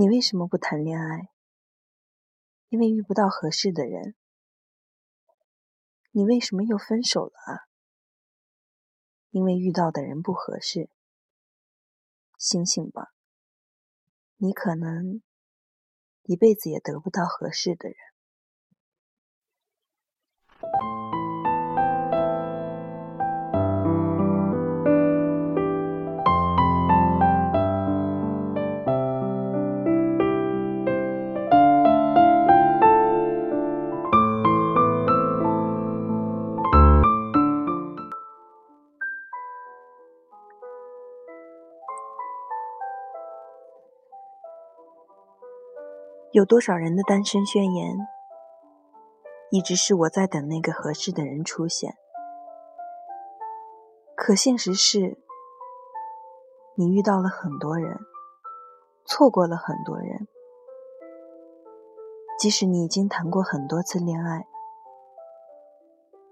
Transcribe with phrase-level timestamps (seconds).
[0.00, 1.28] 你为什么不谈恋爱？
[2.68, 4.14] 因为遇不到合适的人。
[6.12, 7.66] 你为什么又分手了啊？
[9.30, 10.88] 因为遇到的人不合适。
[12.38, 13.12] 醒醒吧，
[14.36, 15.20] 你可能
[16.22, 17.98] 一辈子也得不到合适的人。
[46.32, 47.96] 有多少人的单身宣言，
[49.50, 51.96] 一直是我在等那个合适的人出现。
[54.14, 55.16] 可现实是，
[56.74, 57.98] 你遇到了很多人，
[59.06, 60.28] 错过了很多人。
[62.38, 64.46] 即使你已经谈过很多次恋爱，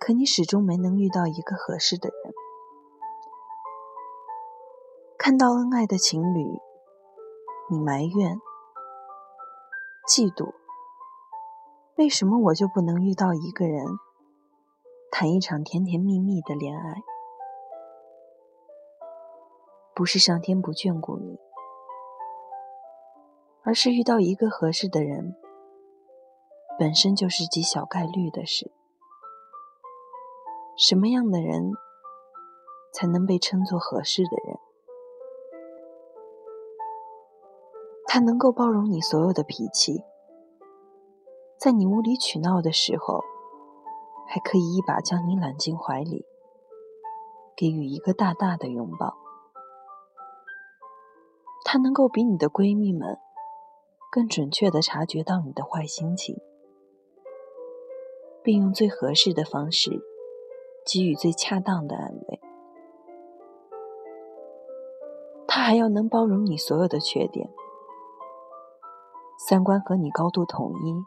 [0.00, 2.34] 可你始终没能遇到一个合适的人。
[5.16, 6.60] 看到恩爱的情侣，
[7.70, 8.40] 你埋怨。
[10.06, 10.52] 嫉妒，
[11.96, 13.86] 为什么我就不能遇到一个人，
[15.10, 17.02] 谈一场甜甜蜜蜜的恋爱？
[19.94, 21.38] 不是上天不眷顾你，
[23.62, 25.34] 而是遇到一个合适的人，
[26.78, 28.70] 本身就是极小概率的事。
[30.76, 31.72] 什么样的人
[32.92, 34.58] 才能被称作合适的人？
[38.14, 40.04] 他能够包容你所有的脾气，
[41.58, 43.24] 在你无理取闹的时候，
[44.28, 46.24] 还可以一把将你揽进怀里，
[47.56, 49.16] 给予一个大大的拥抱。
[51.64, 53.18] 他能够比你的闺蜜们
[54.12, 56.40] 更准确地察觉到你的坏心情，
[58.44, 59.90] 并用最合适的方式
[60.86, 62.40] 给予最恰当的安慰。
[65.48, 67.50] 他还要能包容你所有的缺点。
[69.46, 71.04] 三观和你高度统一，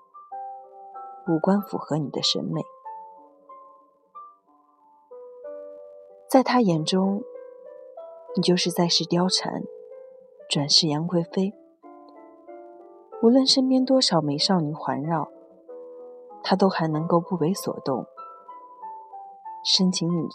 [1.27, 2.61] 五官符合你的审美，
[6.29, 7.23] 在他眼中，
[8.35, 9.63] 你就是在世貂蝉，
[10.47, 11.55] 转世杨贵妃。
[13.23, 15.31] 无论身边多少美少女环绕，
[16.43, 18.05] 他都还能够不为所动，
[19.65, 20.29] 深情你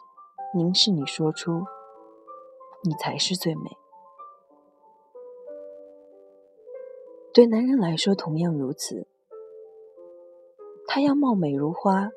[0.55, 1.63] 凝视你，说出
[2.83, 3.79] ：“你才是最美。”
[7.35, 9.07] 对男人来说同样如此，
[10.87, 12.11] 他要貌美如花，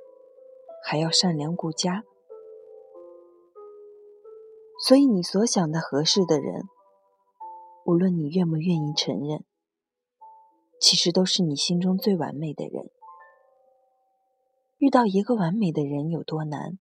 [0.83, 2.03] 还要善良顾家。
[4.85, 6.63] 所以，你所想的合适的人，
[7.85, 9.45] 无论你愿不愿意承认，
[10.81, 12.91] 其实都是你心中最完美的人。
[14.79, 16.77] 遇到一个完美的人有多难，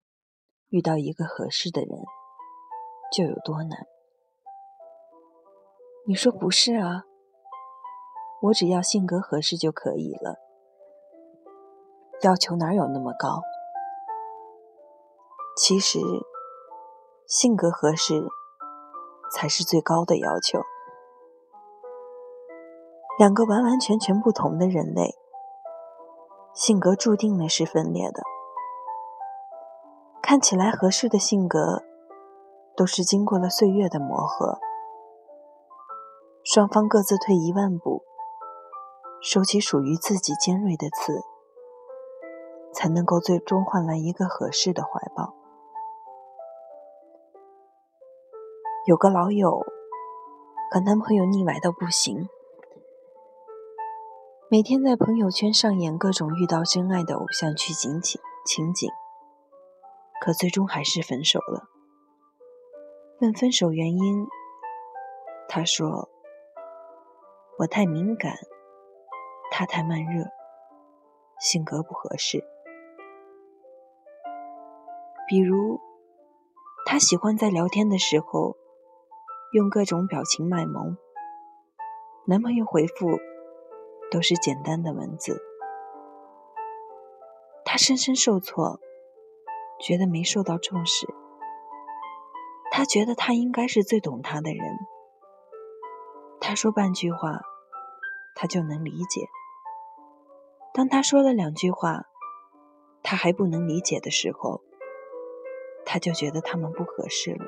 [0.70, 1.90] 遇到一个合适的人
[3.14, 3.86] 就有多难。
[6.06, 7.04] 你说不是啊？
[8.42, 10.40] 我只要性格合适就可以了，
[12.22, 13.40] 要求哪有那么高？
[15.56, 16.00] 其实，
[17.24, 18.20] 性格合适
[19.32, 20.58] 才是最高的要求。
[23.16, 25.14] 两个完完全全不同的人类，
[26.52, 28.24] 性格注定了是分裂的。
[30.20, 31.84] 看起来合适的性格，
[32.74, 34.58] 都是经过了岁月的磨合，
[36.42, 38.02] 双方各自退一万步。
[39.22, 41.22] 收起属于自己尖锐的刺，
[42.74, 45.32] 才能够最终换来一个合适的怀抱。
[48.84, 49.64] 有个老友
[50.72, 52.28] 和男朋友腻歪到不行，
[54.50, 58.90] 每天在朋友圈上演各种遇到真爱的偶像剧情景情景，
[60.20, 61.68] 可最终还是分手了。
[63.20, 64.26] 问分手原因，
[65.48, 66.08] 他说
[67.58, 68.34] ：“我太敏感。”
[69.54, 70.24] 他太慢热，
[71.38, 72.42] 性格不合适。
[75.28, 75.78] 比如，
[76.86, 78.56] 他喜欢在聊天的时候
[79.52, 80.96] 用各种表情卖萌，
[82.26, 83.20] 男朋友回复
[84.10, 85.38] 都是简单的文字。
[87.66, 88.80] 他深深受挫，
[89.78, 91.06] 觉得没受到重视。
[92.70, 94.64] 他觉得他应该是最懂他的人。
[96.40, 97.42] 他说半句话，
[98.34, 99.28] 他就能理解。
[100.74, 102.06] 当他说了两句话，
[103.02, 104.62] 他还不能理解的时候，
[105.84, 107.44] 他就觉得他们不合适了。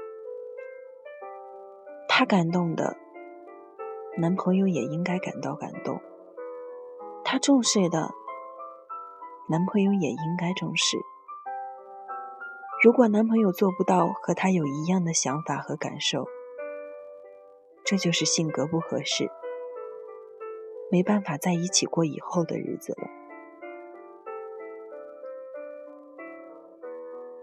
[2.07, 2.97] 他感动的
[4.19, 6.01] 男朋友也应该感到感动。
[7.25, 8.13] 他重视的，
[9.49, 10.99] 男朋友也应该重视。
[12.83, 16.27] 如果男朋友做不到和他有一样的想法和感受，
[17.83, 19.31] 这就是性格不合适，
[20.95, 23.09] 没办法在一起过以后的日子了。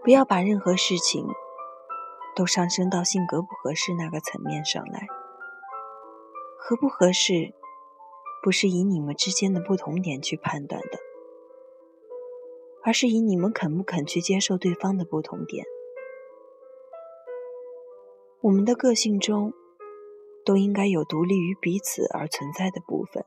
[0.02, 1.26] 不要把任何事情
[2.34, 5.06] 都上升到性格不合适那个层面上来。
[6.56, 7.52] 合不合适，
[8.42, 10.98] 不是以你们之间的不同点去判断的。
[12.82, 15.66] 而是以你们肯不肯去接受对方的不同点。
[18.40, 19.52] 我们的个性中
[20.42, 23.26] 都应该有独立于彼此而存在的部分，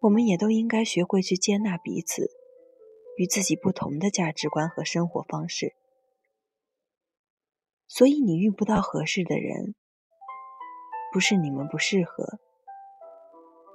[0.00, 2.30] 我们也都应该学会去接纳彼此
[3.16, 5.74] 与自己不同的价值观和生活方式。
[7.88, 9.74] 所以，你遇不到合适的人，
[11.12, 12.38] 不是你们不适合，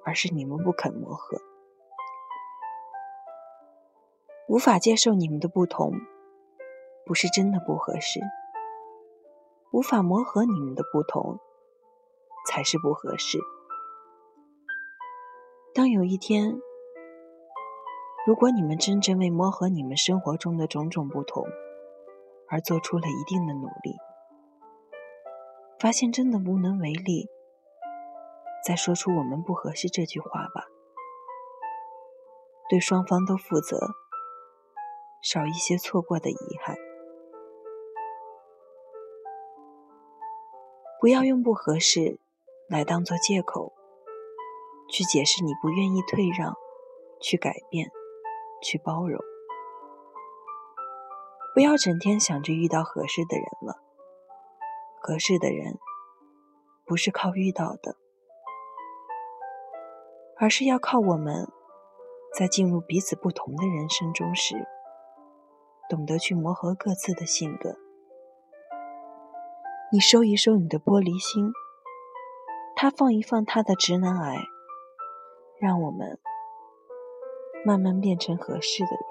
[0.06, 1.42] 而是你们不肯磨合。
[4.48, 5.94] 无法接受你们的不同，
[7.06, 8.20] 不是真的不合适；
[9.72, 11.40] 无法磨合你们的不同，
[12.48, 13.40] 才是不合适。
[15.74, 16.60] 当有一天，
[18.28, 21.48] 如果你们真正为磨合你们生活中的种种不同
[22.50, 23.96] 而做出了一定的努力，
[25.80, 27.30] 发现真的无能为力，
[28.68, 30.68] 再说出“我们不合适”这句话吧，
[32.70, 33.92] 对双方都负责。
[35.22, 36.76] 少一些错过的遗憾。
[41.00, 42.20] 不要用不合适
[42.68, 43.72] 来当做借口，
[44.92, 46.54] 去解释你不愿意退让、
[47.22, 47.90] 去改变、
[48.62, 49.20] 去包容。
[51.54, 53.82] 不要整天想着遇到合适的人了，
[55.02, 55.80] 合适的人
[56.86, 57.96] 不是靠遇到的，
[60.38, 61.48] 而是要靠我们
[62.38, 64.56] 在进入彼此不同的人生中时。
[65.90, 67.76] 懂得去磨合各自的性格，
[69.92, 71.52] 你收一收你的玻璃心，
[72.78, 74.38] 他放一放他的直男癌，
[75.62, 76.18] 让我们
[77.64, 79.11] 慢慢变成合适的人。